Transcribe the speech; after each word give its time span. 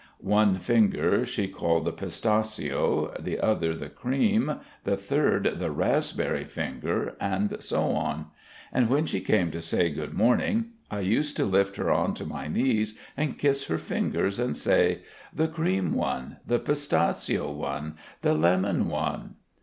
One 0.33 0.57
finger 0.57 1.27
she 1.27 1.47
called 1.47 1.85
the 1.85 1.91
pistachio, 1.91 3.13
the 3.19 3.39
other 3.39 3.75
the 3.75 3.87
cream, 3.87 4.55
the 4.83 4.97
third 4.97 5.59
the 5.59 5.69
raspberry 5.69 6.43
finger 6.43 7.15
and 7.19 7.61
so 7.61 7.91
on. 7.91 8.31
And 8.73 8.89
when 8.89 9.05
she 9.05 9.19
came 9.21 9.51
to 9.51 9.61
say 9.61 9.91
good 9.91 10.15
morning, 10.15 10.71
I 10.89 11.01
used 11.01 11.37
to 11.37 11.45
lift 11.45 11.75
her 11.75 11.91
on 11.91 12.15
to 12.15 12.25
my 12.25 12.47
knees 12.47 12.97
and 13.15 13.37
kiss 13.37 13.65
her 13.65 13.77
fingers, 13.77 14.39
and 14.39 14.57
say: 14.57 15.03
"The 15.31 15.47
cream 15.47 15.93
one, 15.93 16.37
the 16.47 16.57
pistachio 16.57 17.51
one, 17.51 17.95
the 18.23 18.33
lemon 18.33 18.89
one." 18.89 19.35